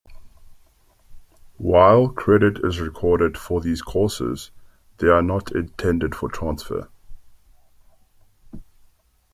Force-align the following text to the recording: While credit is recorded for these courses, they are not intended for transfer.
While 1.59 2.09
credit 2.09 2.65
is 2.65 2.79
recorded 2.79 3.37
for 3.37 3.61
these 3.61 3.83
courses, 3.83 4.49
they 4.97 5.05
are 5.09 5.21
not 5.21 5.55
intended 5.55 6.15
for 6.15 6.27
transfer. 6.27 6.89